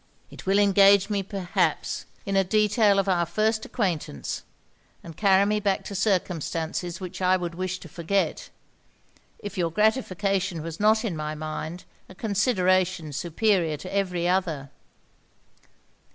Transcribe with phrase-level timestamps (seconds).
[0.31, 4.41] It will engage me, perhaps, in a detail of our first acquaintance,
[5.03, 8.49] and carry me back to circumstances which I would wish to forget;
[9.37, 14.71] if your gratification was not in my mind a consideration superior to every other.'